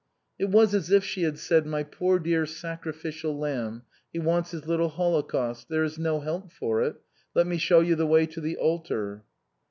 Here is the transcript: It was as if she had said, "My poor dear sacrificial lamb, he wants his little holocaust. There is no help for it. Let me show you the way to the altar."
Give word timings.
It 0.39 0.45
was 0.49 0.73
as 0.73 0.89
if 0.89 1.03
she 1.05 1.21
had 1.21 1.37
said, 1.37 1.67
"My 1.67 1.83
poor 1.83 2.17
dear 2.17 2.47
sacrificial 2.47 3.37
lamb, 3.37 3.83
he 4.11 4.17
wants 4.17 4.49
his 4.49 4.65
little 4.67 4.89
holocaust. 4.89 5.69
There 5.69 5.83
is 5.83 5.99
no 5.99 6.21
help 6.21 6.51
for 6.51 6.81
it. 6.81 6.95
Let 7.35 7.45
me 7.45 7.59
show 7.59 7.81
you 7.81 7.93
the 7.93 8.07
way 8.07 8.25
to 8.25 8.41
the 8.41 8.57
altar." 8.57 9.23